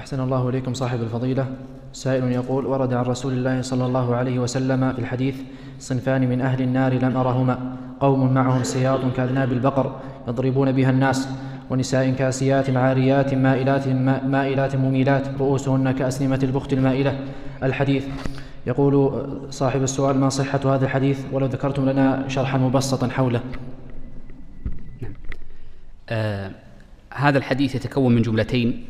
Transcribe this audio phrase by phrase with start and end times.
[0.00, 1.46] أحسن الله إليكم صاحب الفضيلة.
[1.92, 5.36] سائل يقول ورد عن رسول الله صلى الله عليه وسلم في الحديث
[5.78, 7.76] صنفان من أهل النار لم أرهما.
[8.00, 11.28] قوم معهم سياط كأذناب البقر يضربون بها الناس
[11.70, 13.88] ونساء كاسيات عاريات مائلات
[14.24, 17.18] مائلات مميلات رؤوسهن كأسنمة البخت المائلة.
[17.62, 18.04] الحديث.
[18.66, 23.40] يقول صاحب السؤال ما صحة هذا الحديث؟ ولو ذكرتم لنا شرحا مبسطا حوله.
[25.02, 25.12] نعم.
[26.08, 26.50] آه
[27.14, 28.84] هذا الحديث يتكون من جملتين.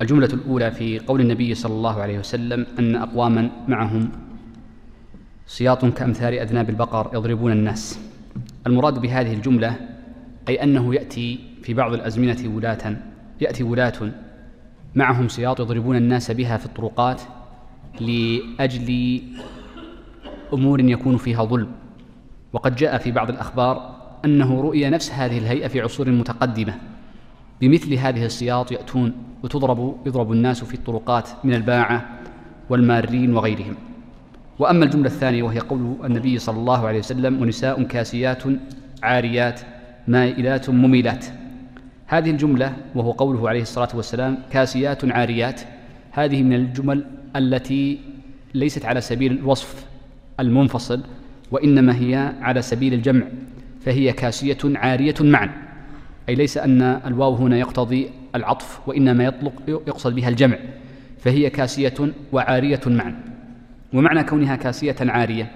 [0.00, 4.10] الجملة الأولى في قول النبي صلى الله عليه وسلم أن أقواما معهم
[5.46, 8.00] سياط كأمثال أذناب البقر يضربون الناس.
[8.66, 9.76] المراد بهذه الجملة
[10.48, 12.96] أي أنه يأتي في بعض الأزمنة ولاة
[13.40, 14.12] يأتي ولاة
[14.94, 17.22] معهم سياط يضربون الناس بها في الطرقات
[18.00, 19.20] لأجل
[20.52, 21.68] أمور يكون فيها ظلم.
[22.52, 26.74] وقد جاء في بعض الأخبار أنه رؤي نفس هذه الهيئة في عصور متقدمة.
[27.60, 32.08] بمثل هذه السياط يأتون وتضرب يضرب الناس في الطرقات من الباعة
[32.70, 33.74] والمارين وغيرهم.
[34.58, 38.42] وأما الجملة الثانية وهي قول النبي صلى الله عليه وسلم ونساء كاسيات
[39.02, 39.60] عاريات
[40.08, 41.26] مائلات مميلات.
[42.06, 45.60] هذه الجملة وهو قوله عليه الصلاة والسلام كاسيات عاريات.
[46.10, 47.04] هذه من الجمل
[47.36, 47.98] التي
[48.54, 49.86] ليست على سبيل الوصف
[50.40, 51.00] المنفصل
[51.50, 53.26] وإنما هي على سبيل الجمع
[53.80, 55.69] فهي كاسية عارية معا.
[56.28, 60.58] أي ليس أن الواو هنا يقتضي العطف وإنما يطلق يقصد بها الجمع
[61.18, 61.94] فهي كاسية
[62.32, 63.20] وعارية معا.
[63.92, 65.52] ومعنى كونها كاسية عارية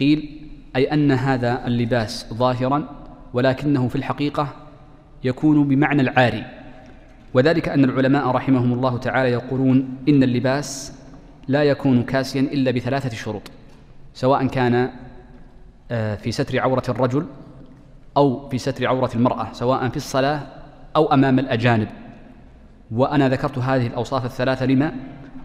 [0.00, 0.40] قيل
[0.76, 2.88] أي أن هذا اللباس ظاهرا
[3.32, 4.48] ولكنه في الحقيقة
[5.24, 6.44] يكون بمعنى العاري.
[7.34, 10.92] وذلك أن العلماء رحمهم الله تعالى يقولون إن اللباس
[11.48, 13.42] لا يكون كاسيا إلا بثلاثة شروط
[14.14, 14.90] سواء كان
[15.90, 17.26] آه، في ستر عورة الرجل
[18.16, 20.40] أو في ستر عورة المرأة سواء في الصلاة
[20.96, 21.88] أو أمام الأجانب.
[22.90, 24.92] وأنا ذكرت هذه الأوصاف الثلاثة لما؟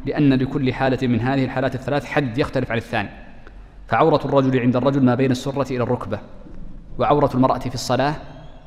[0.06, 3.10] لأن لكل حالة من هذه الحالات الثلاث حد يختلف عن الثاني.
[3.88, 6.20] فعورة الرجل عند الرجل ما بين السرة إلى الركبة
[7.00, 8.16] وعورة المرأة في الصلاة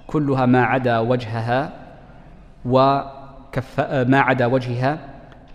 [0.06, 1.72] كلها ما عدا وجهها
[2.65, 4.98] وكف ما عدا وجهها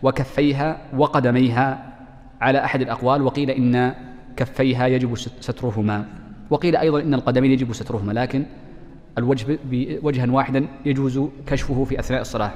[0.04, 1.94] وكفيها وقدميها
[2.42, 3.94] على أحد الأقوال وقيل إن
[4.38, 6.06] كفيها يجب سترهما.
[6.50, 8.46] وقيل أيضا إن القدمين يجب سترهما لكن
[9.18, 12.52] الوجه بوجها واحدا يجوز كشفه في أثناء الصلاة.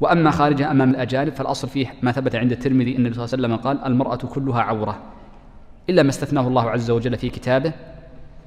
[0.00, 3.56] وأما خارجها أمام الأجانب فالأصل فيه ما ثبت عند الترمذي أن النبي صلى الله عليه
[3.56, 4.98] وسلم قال المرأة كلها عورة
[5.90, 7.72] إلا ما استثناه الله عز وجل في كتابه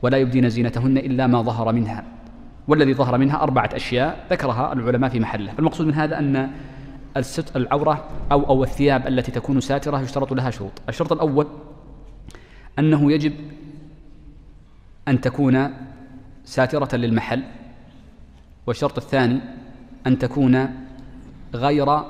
[0.01, 2.03] ولا يبدين زينتهن إلا ما ظهر منها.
[2.67, 5.51] والذي ظهر منها أربعة أشياء ذكرها العلماء في محله.
[5.51, 6.49] فالمقصود من هذا أن
[7.17, 10.71] الست العورة أو أو الثياب التي تكون ساترة يشترط لها شروط.
[10.89, 11.47] الشرط الأول
[12.79, 13.33] أنه يجب
[15.07, 15.69] أن تكون
[16.45, 17.43] ساترة للمحل
[18.67, 19.39] والشرط الثاني
[20.07, 20.69] أن تكون
[21.53, 22.01] غير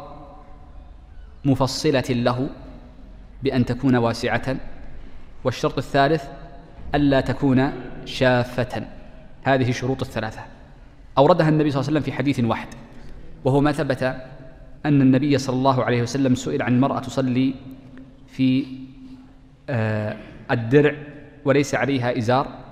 [1.46, 2.50] مفصلة له
[3.44, 4.56] بأن تكون واسعة
[5.44, 6.24] والشرط الثالث
[6.96, 7.72] ألا تكون
[8.06, 8.88] شافة.
[9.44, 10.42] هذه الشروط الثلاثة.
[11.18, 12.68] أوردها النبي صلى الله عليه وسلم في حديث واحد
[13.46, 14.04] وهو ما ثبت
[14.86, 17.56] أن النبي صلى الله عليه وسلم سئل عن امرأة تصلي
[18.28, 18.66] في
[19.70, 20.18] آه
[20.52, 20.96] الدرع
[21.46, 22.63] وليس عليها إزار.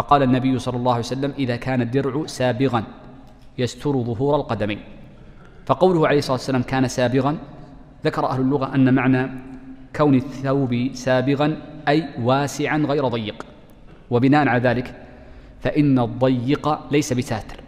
[0.00, 2.84] فقال النبي صلى الله عليه وسلم إذا كان الدرع سابغا
[3.58, 4.78] يستر ظهور القدمين.
[5.66, 7.38] فقوله عليه الصلاة والسلام كان سابغا
[8.04, 9.30] ذكر أهل اللغة أن معنى
[9.96, 11.56] كون الثوب سابغا
[11.88, 13.46] أي واسعا غير ضيق.
[14.10, 14.94] وبناء على ذلك
[15.60, 17.60] فإن الضيق ليس بساتر.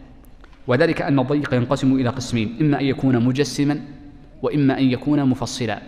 [0.66, 3.80] وذلك أن الضيق ينقسم إلى قسمين إما أن يكون مجسما
[4.42, 5.82] وإما أن يكون مفصلا.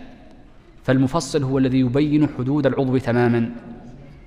[0.85, 3.51] فالمفصل هو الذي يبين حدود العضو تماما.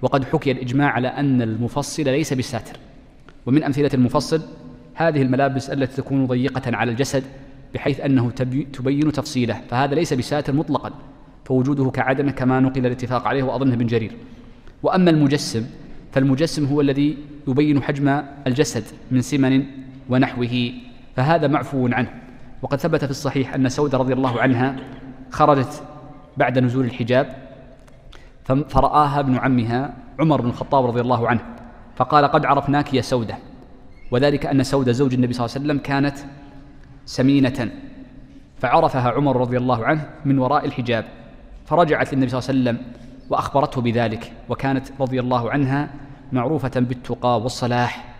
[0.01, 2.77] وقد حكي الإجماع على أن المفصل ليس بساتر
[3.45, 4.41] ومن أمثلة المفصل
[4.93, 7.23] هذه الملابس التي تكون ضيقة على الجسد
[7.73, 8.31] بحيث أنه
[8.73, 10.91] تبين تفصيله فهذا ليس بساتر مطلقا
[11.45, 14.11] فوجوده كعدمه كما نقل الاتفاق عليه وأظنه ابن جرير.
[14.83, 15.65] وأما المجسم
[16.11, 19.63] فالمجسم هو الذي يبين حجم الجسد من سمن
[20.09, 20.71] ونحوه
[21.15, 22.09] فهذا معفو عنه.
[22.61, 24.75] وقد ثبت في الصحيح أن سودة رضي الله عنها
[25.31, 25.83] خرجت
[26.37, 27.46] بعد نزول الحجاب
[28.47, 31.41] فرآها ابن عمها عمر بن الخطاب رضي الله عنه
[31.95, 33.37] فقال قد عرفناك يا سودة.
[34.11, 36.17] وذلك أن سودة زوج النبي صلى الله عليه وسلم كانت
[37.05, 37.69] سمينة
[38.59, 41.05] فعرفها عمر رضي الله عنه من وراء الحجاب
[41.65, 42.91] فرجعت للنبي صلى الله عليه وسلم
[43.29, 45.89] وأخبرته بذلك وكانت رضي الله عنها
[46.31, 48.15] معروفة بالتقى والصلاح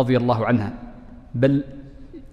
[0.00, 0.72] رضي الله عنها.
[1.34, 1.64] بل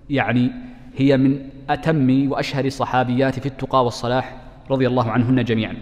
[0.09, 0.51] يعني
[0.95, 4.35] هي من أتم وأشهر الصحابيات في التقى والصلاح
[4.71, 5.75] رضي الله عنهن جميعا.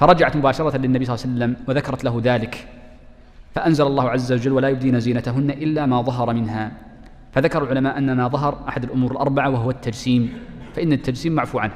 [0.00, 2.68] فرجعت مباشرة للنبي صلى الله عليه وسلم وذكرت له ذلك.
[3.54, 6.72] فأنزل الله عز وجل ولا يبدين زينتهن إلا ما ظهر منها.
[7.32, 10.32] فذكر العلماء أن ما ظهر أحد الأمور الأربعة وهو التجسيم.
[10.72, 11.72] فإن التجسيم معفو عنه.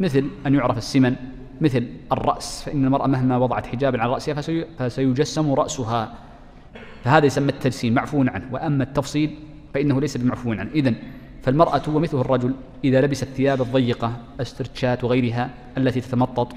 [0.00, 1.14] مثل أن يعرف السمن
[1.60, 2.62] مثل الرأس.
[2.62, 4.34] فإن المرأة مهما وضعت حجابا على رأسها
[4.78, 6.14] فسيجسم رأسها.
[7.04, 8.48] فهذا يسمى التجسيم معفو عنه.
[8.52, 9.34] وأما التفصيل
[9.74, 10.70] فإنه ليس بمعفو عنه.
[10.74, 10.94] إذن
[11.42, 12.54] فالمرأة ومثله الرجل
[12.84, 16.52] إذا لبس الثياب الضيقة استرتشات وغيرها التي تتمطط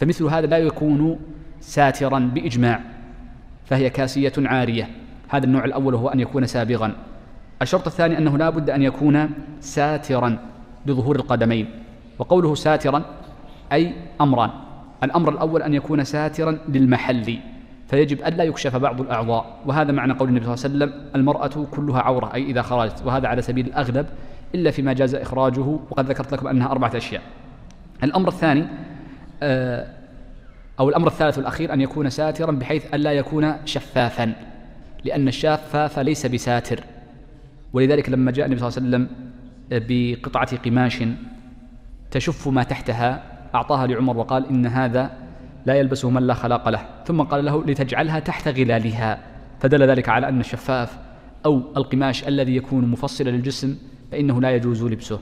[0.00, 1.18] فمثل هذا لا يكون
[1.60, 2.80] ساترا بإجماع
[3.64, 4.88] فهي كاسية عارية.
[5.28, 6.92] هذا النوع الأول هو أن يكون سابغا.
[7.62, 9.30] الشرط الثاني أنه لا بد أن يكون
[9.60, 10.38] ساترا
[10.86, 11.68] لظهور القدمين
[12.18, 13.02] وقوله ساترا
[13.72, 14.50] أي أمران.
[15.04, 17.38] الأمر الأول أن يكون ساترا للمحل
[17.88, 19.60] فيجب ألا يكشف بعض الأعضاء.
[19.66, 23.02] وهذا معنى قول النبي صلى الله عليه وسلم المرأة كلها عورة أي إذا خرجت.
[23.06, 24.06] وهذا على سبيل الأغلب
[24.54, 27.22] إلا فيما جاز إخراجه وقد ذكرت لكم أنها أربعة أشياء.
[28.04, 28.66] الأمر الثاني
[30.80, 34.32] أو الأمر الثالث والأخير أن يكون ساترا بحيث ألا يكون شفافا
[35.04, 36.84] لأن الشفاف ليس بساتر.
[37.72, 39.08] ولذلك لما جاء النبي صلى الله عليه وسلم
[39.70, 41.02] بقطعة قماش
[42.10, 43.22] تشف ما تحتها
[43.54, 45.10] أعطاها لعمر وقال إن هذا
[45.66, 46.80] لا يلبسه من لا خلاق له.
[47.06, 49.18] ثم قال له لتجعلها تحت غلالها.
[49.60, 50.98] فدل ذلك على أن الشفاف
[51.46, 53.76] أو القماش الذي يكون مفصلا للجسم
[54.12, 55.20] فإنه لا يجوز لبسه.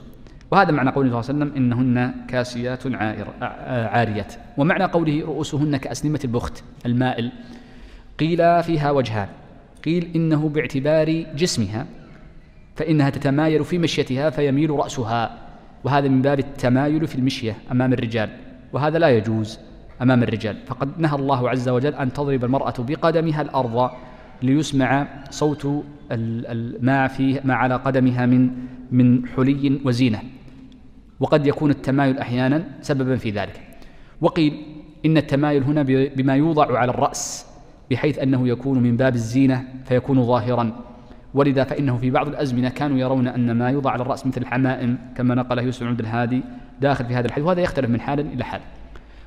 [0.51, 2.83] وهذا معنى قوله صلى الله عليه وسلم إنهن كاسيات
[3.95, 7.31] عاريات ومعنى قوله رؤوسهن كأسنمة البخت المائل.
[8.19, 9.27] قيل فيها وجهان.
[9.85, 11.85] قيل إنه باعتبار جسمها
[12.75, 15.37] فإنها تتمايل في مشيتها فيميل رأسها.
[15.83, 18.29] وهذا من باب التمايل في المشية أمام الرجال.
[18.73, 19.59] وهذا لا يجوز
[20.01, 20.57] أمام الرجال.
[20.67, 23.91] فقد نهى الله عز وجل أن تضرب المرأة بقدمها الأرض
[24.41, 25.65] ليسمع صوت
[26.81, 28.49] ما فيه ما على قدمها من
[28.91, 30.19] من حلي وزينة.
[31.19, 33.61] وقد يكون التمايل أحيانا سببا في ذلك.
[34.21, 34.65] وقيل
[35.05, 35.83] إن التمايل هنا
[36.15, 37.45] بما يوضع على الرأس
[37.91, 40.71] بحيث أنه يكون من باب الزينة فيكون ظاهرا.
[41.33, 45.35] ولذا فإنه في بعض الأزمنة كانوا يرون أن ما يوضع على الرأس مثل الحمائم كما
[45.35, 46.41] نقله يوسف عبد الهادي
[46.81, 48.61] داخل في هذا الحديث وهذا يختلف من حال إلى حال.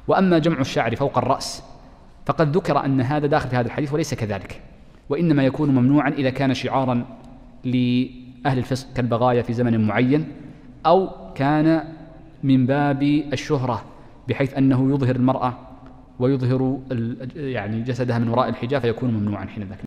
[0.08, 1.62] وأما جمع الشعر فوق الرأس
[2.26, 4.60] فقد ذكر أن هذا داخل في هذا الحديث وليس كذلك.
[5.08, 7.04] وإنما يكون ممنوعا إذا كان شعارا
[7.64, 10.28] لأهل الفسق كالبغايا في زمن معين
[10.86, 11.84] أو كان
[12.42, 13.84] من باب الشهرة
[14.28, 15.54] بحيث أنه يظهر المرأة
[16.18, 16.80] ويظهر
[17.36, 19.78] يعني جسدها من وراء الحجاب فيكون ممنوعا حين ذاك